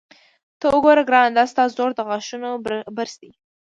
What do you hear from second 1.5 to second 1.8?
ستا